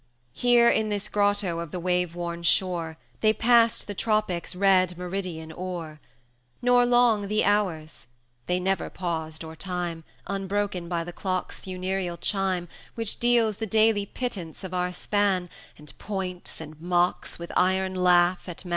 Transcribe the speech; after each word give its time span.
XV. 0.33 0.41
Here, 0.41 0.67
in 0.67 0.89
this 0.89 1.07
grotto 1.07 1.59
of 1.59 1.69
the 1.69 1.79
wave 1.79 2.15
worn 2.15 2.41
shore, 2.41 2.97
They 3.19 3.33
passed 3.33 3.85
the 3.85 3.93
Tropic's 3.93 4.55
red 4.55 4.97
meridian 4.97 5.51
o'er; 5.53 5.99
Nor 6.59 6.87
long 6.87 7.27
the 7.27 7.45
hours 7.45 8.07
they 8.47 8.59
never 8.59 8.89
paused 8.89 9.45
o'er 9.45 9.55
time, 9.55 10.03
Unbroken 10.25 10.89
by 10.89 11.03
the 11.03 11.13
clock's 11.13 11.61
funereal 11.61 12.17
chime, 12.17 12.67
Which 12.95 13.19
deals 13.19 13.57
the 13.57 13.67
daily 13.67 14.07
pittance 14.07 14.63
of 14.63 14.73
our 14.73 14.91
span, 14.91 15.49
350 15.75 15.77
And 15.83 15.97
points 15.99 16.59
and 16.59 16.81
mocks 16.81 17.37
with 17.37 17.51
iron 17.55 17.93
laugh 17.93 18.49
at 18.49 18.65
man. 18.65 18.69